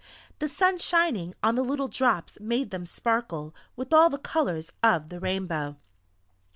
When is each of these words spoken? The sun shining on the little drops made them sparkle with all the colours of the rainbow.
The 0.39 0.47
sun 0.47 0.79
shining 0.79 1.35
on 1.43 1.53
the 1.53 1.61
little 1.61 1.87
drops 1.87 2.39
made 2.41 2.71
them 2.71 2.87
sparkle 2.87 3.53
with 3.75 3.93
all 3.93 4.09
the 4.09 4.17
colours 4.17 4.71
of 4.81 5.09
the 5.09 5.19
rainbow. 5.19 5.77